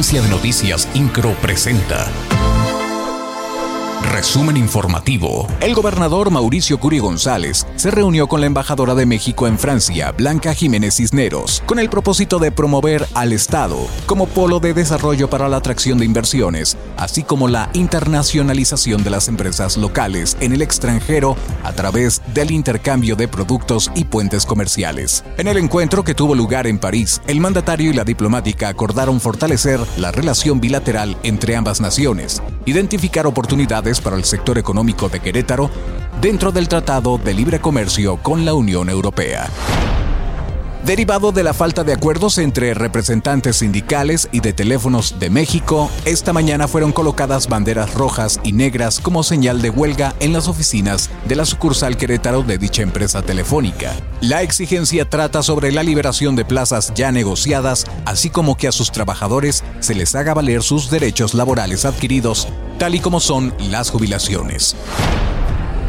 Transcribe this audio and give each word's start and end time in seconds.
Agencia 0.00 0.22
de 0.22 0.30
Noticias 0.30 0.88
Incro 0.94 1.34
presenta. 1.42 2.10
Resumen 4.20 4.58
informativo. 4.58 5.46
El 5.62 5.74
gobernador 5.74 6.30
Mauricio 6.30 6.78
Curi 6.78 6.98
González 6.98 7.66
se 7.76 7.90
reunió 7.90 8.26
con 8.26 8.42
la 8.42 8.48
embajadora 8.48 8.94
de 8.94 9.06
México 9.06 9.46
en 9.46 9.58
Francia, 9.58 10.12
Blanca 10.12 10.52
Jiménez 10.52 10.96
Cisneros, 10.96 11.62
con 11.64 11.78
el 11.78 11.88
propósito 11.88 12.38
de 12.38 12.52
promover 12.52 13.06
al 13.14 13.32
Estado 13.32 13.78
como 14.04 14.26
polo 14.26 14.60
de 14.60 14.74
desarrollo 14.74 15.30
para 15.30 15.48
la 15.48 15.56
atracción 15.56 15.96
de 15.96 16.04
inversiones, 16.04 16.76
así 16.98 17.22
como 17.22 17.48
la 17.48 17.70
internacionalización 17.72 19.02
de 19.02 19.08
las 19.08 19.26
empresas 19.26 19.78
locales 19.78 20.36
en 20.40 20.52
el 20.52 20.60
extranjero 20.60 21.34
a 21.64 21.72
través 21.72 22.20
del 22.34 22.50
intercambio 22.50 23.16
de 23.16 23.26
productos 23.26 23.90
y 23.94 24.04
puentes 24.04 24.44
comerciales. 24.44 25.24
En 25.38 25.48
el 25.48 25.56
encuentro 25.56 26.04
que 26.04 26.14
tuvo 26.14 26.34
lugar 26.34 26.66
en 26.66 26.78
París, 26.78 27.22
el 27.26 27.40
mandatario 27.40 27.90
y 27.90 27.94
la 27.94 28.04
diplomática 28.04 28.68
acordaron 28.68 29.18
fortalecer 29.18 29.80
la 29.96 30.12
relación 30.12 30.60
bilateral 30.60 31.16
entre 31.22 31.56
ambas 31.56 31.80
naciones, 31.80 32.42
identificar 32.66 33.26
oportunidades 33.26 33.98
para 33.98 34.09
el 34.16 34.24
sector 34.24 34.58
económico 34.58 35.08
de 35.08 35.20
Querétaro 35.20 35.70
dentro 36.20 36.52
del 36.52 36.68
Tratado 36.68 37.18
de 37.18 37.34
Libre 37.34 37.60
Comercio 37.60 38.16
con 38.18 38.44
la 38.44 38.54
Unión 38.54 38.88
Europea. 38.88 39.48
Derivado 40.84 41.30
de 41.30 41.42
la 41.42 41.52
falta 41.52 41.84
de 41.84 41.92
acuerdos 41.92 42.38
entre 42.38 42.72
representantes 42.72 43.56
sindicales 43.56 44.30
y 44.32 44.40
de 44.40 44.54
teléfonos 44.54 45.18
de 45.20 45.28
México, 45.28 45.90
esta 46.06 46.32
mañana 46.32 46.68
fueron 46.68 46.90
colocadas 46.90 47.48
banderas 47.48 47.92
rojas 47.92 48.40
y 48.44 48.52
negras 48.52 48.98
como 48.98 49.22
señal 49.22 49.60
de 49.60 49.68
huelga 49.68 50.14
en 50.20 50.32
las 50.32 50.48
oficinas 50.48 51.10
de 51.26 51.36
la 51.36 51.44
sucursal 51.44 51.98
Querétaro 51.98 52.42
de 52.42 52.56
dicha 52.56 52.80
empresa 52.80 53.20
telefónica. 53.20 53.92
La 54.22 54.40
exigencia 54.40 55.08
trata 55.08 55.42
sobre 55.42 55.70
la 55.70 55.82
liberación 55.82 56.34
de 56.34 56.46
plazas 56.46 56.92
ya 56.94 57.12
negociadas, 57.12 57.84
así 58.06 58.30
como 58.30 58.56
que 58.56 58.66
a 58.66 58.72
sus 58.72 58.90
trabajadores 58.90 59.62
se 59.80 59.94
les 59.94 60.14
haga 60.14 60.32
valer 60.32 60.62
sus 60.62 60.90
derechos 60.90 61.34
laborales 61.34 61.84
adquiridos, 61.84 62.48
tal 62.78 62.94
y 62.94 63.00
como 63.00 63.20
son 63.20 63.52
las 63.68 63.90
jubilaciones. 63.90 64.76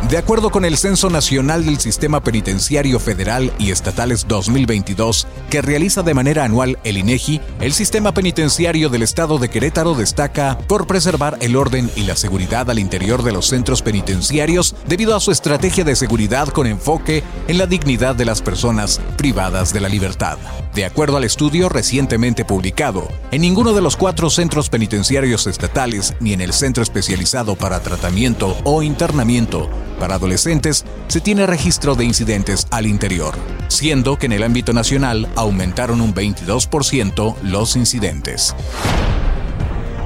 De 0.10 0.18
acuerdo 0.18 0.50
con 0.50 0.66
el 0.66 0.78
Censo 0.78 1.10
Nacional 1.10 1.66
del 1.66 1.80
Sistema 1.80 2.22
Penitenciario 2.22 3.00
Federal 3.00 3.54
y 3.58 3.72
Estatales 3.72 4.28
2022, 4.28 5.26
que 5.50 5.62
realiza 5.62 6.04
de 6.04 6.14
manera 6.14 6.44
anual 6.44 6.80
el 6.84 6.98
INEGI, 6.98 7.40
el 7.62 7.72
sistema 7.72 8.14
penitenciario 8.14 8.90
del 8.90 9.04
estado 9.04 9.38
de 9.38 9.50
Querétaro 9.50 9.94
destaca 9.94 10.58
por 10.68 10.86
preservar 10.86 11.38
el 11.40 11.56
orden 11.56 11.90
y 11.96 12.02
la 12.02 12.18
seguridad 12.18 12.70
al 12.70 12.80
interior 12.80 13.24
de 13.24 13.32
los 13.32 13.48
centros 13.48 13.82
penitenciarios 13.82 14.76
debido 14.86 15.16
a 15.16 15.22
su 15.22 15.32
estrategia 15.32 15.86
de 15.86 15.96
seguridad 15.96 16.50
con 16.50 16.68
enfoque 16.68 17.24
en 17.48 17.58
la 17.58 17.68
dignidad 17.68 18.16
de 18.16 18.26
las 18.26 18.42
personas 18.42 19.00
privadas 19.18 19.72
de 19.72 19.80
la 19.80 19.88
libertad. 19.88 20.38
De 20.74 20.86
acuerdo 20.86 21.18
al 21.18 21.26
estudio 21.26 21.68
recientemente 21.68 22.46
publicado, 22.46 23.08
en 23.32 23.42
ninguno 23.42 23.74
de 23.74 23.82
los 23.82 23.98
cuatro 23.98 24.30
centros 24.30 24.70
penitenciarios 24.70 25.46
estatales 25.48 26.14
ni 26.22 26.32
en 26.32 26.42
el 26.42 26.54
Centro 26.54 26.82
Especializado 26.82 27.56
para 27.56 27.82
Tratamiento 27.82 28.58
o 28.64 28.82
Internamiento 28.82 29.70
para 30.02 30.16
adolescentes 30.16 30.84
se 31.10 31.22
tiene 31.22 31.46
registro 31.46 31.94
de 31.94 32.06
incidentes 32.06 32.66
al 32.72 32.88
interior, 32.88 33.36
siendo 33.68 34.18
que 34.18 34.26
en 34.26 34.32
el 34.32 34.42
ámbito 34.42 34.74
nacional 34.74 35.30
aumentaron 35.36 36.02
un 36.02 36.16
22% 36.16 37.36
los 37.44 37.76
incidentes. 37.76 38.56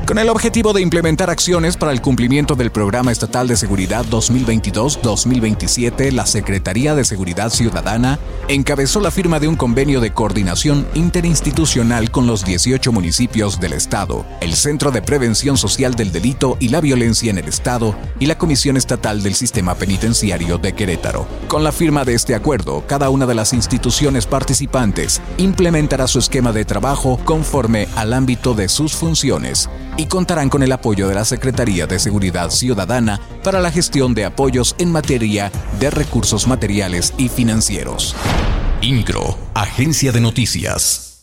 Con 0.06 0.20
el 0.20 0.30
objetivo 0.30 0.72
de 0.72 0.82
implementar 0.82 1.32
acciones 1.32 1.78
para 1.78 1.92
el 1.92 2.00
cumplimiento 2.00 2.54
del 2.54 2.72
Programa 2.72 3.12
Estatal 3.12 3.48
de 3.48 3.58
Seguridad 3.58 4.06
2022-2027, 4.06 6.12
la 6.12 6.28
Secretaría 6.28 6.94
de 6.94 7.04
Seguridad 7.04 7.50
Ciudadana 7.50 8.20
encabezó 8.48 9.00
la 9.00 9.10
firma 9.10 9.40
de 9.40 9.48
un 9.48 9.56
convenio 9.56 10.02
de 10.02 10.14
coordinación 10.14 10.86
interinstitucional 10.94 12.12
con 12.12 12.28
los 12.28 12.46
18 12.46 12.92
municipios 12.92 13.60
del 13.60 13.74
Estado, 13.74 14.28
el 14.42 14.54
Centro 14.54 14.92
de 14.92 15.02
Prevención 15.02 15.58
Social 15.58 15.96
del 15.96 16.12
Delito 16.12 16.56
y 16.60 16.70
la 16.70 16.82
Violencia 16.82 17.32
en 17.32 17.40
el 17.40 17.48
Estado 17.48 17.96
y 18.20 18.28
la 18.28 18.38
Comisión 18.38 18.78
Estatal 18.78 19.24
del 19.24 19.34
Sistema 19.34 19.74
Penitenciario 19.74 20.60
de 20.60 20.74
Querétaro. 20.74 21.28
Con 21.48 21.64
la 21.64 21.72
firma 21.72 22.06
de 22.06 22.14
este 22.14 22.36
acuerdo, 22.36 22.84
cada 22.86 23.10
una 23.10 23.26
de 23.26 23.34
las 23.34 23.54
instituciones 23.54 24.28
participantes 24.28 25.20
implementará 25.40 26.06
su 26.06 26.20
esquema 26.20 26.52
de 26.52 26.64
trabajo 26.64 27.20
conforme 27.26 27.88
al 27.96 28.14
ámbito 28.14 28.54
de 28.54 28.70
sus 28.70 28.94
funciones 28.94 29.68
y 29.98 30.08
contarán 30.08 30.50
con 30.50 30.64
el 30.64 30.72
apoyo 30.72 31.08
de 31.08 31.16
la 31.16 31.26
Secretaría 31.26 31.88
de 31.88 32.00
Seguridad 32.00 32.50
Ciudadana 32.50 33.20
para 33.44 33.60
la 33.60 33.72
gestión 33.72 34.14
de 34.14 34.26
apoyos 34.26 34.76
en 34.78 34.92
materia 34.92 35.52
de 35.80 35.90
recursos 35.90 36.48
materiales 36.48 37.14
y 37.18 37.30
financieros. 37.30 38.16
INCRO, 38.82 39.38
Agencia 39.54 40.12
de 40.12 40.22
Noticias. 40.22 41.15